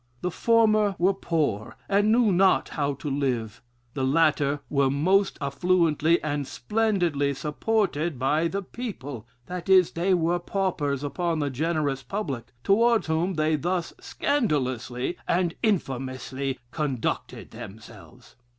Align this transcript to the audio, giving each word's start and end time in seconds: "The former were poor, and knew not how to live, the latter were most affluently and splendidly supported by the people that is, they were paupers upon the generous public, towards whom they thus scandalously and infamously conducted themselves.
"The 0.21 0.31
former 0.31 0.95
were 0.97 1.13
poor, 1.13 1.75
and 1.87 2.11
knew 2.11 2.31
not 2.31 2.69
how 2.69 2.95
to 2.95 3.07
live, 3.07 3.61
the 3.93 4.03
latter 4.03 4.61
were 4.67 4.89
most 4.89 5.37
affluently 5.39 6.19
and 6.23 6.47
splendidly 6.47 7.35
supported 7.35 8.17
by 8.17 8.47
the 8.47 8.63
people 8.63 9.27
that 9.45 9.69
is, 9.69 9.91
they 9.91 10.15
were 10.15 10.39
paupers 10.39 11.03
upon 11.03 11.37
the 11.37 11.51
generous 11.51 12.01
public, 12.01 12.51
towards 12.63 13.05
whom 13.05 13.35
they 13.35 13.55
thus 13.55 13.93
scandalously 13.99 15.17
and 15.27 15.53
infamously 15.61 16.57
conducted 16.71 17.51
themselves. 17.51 18.35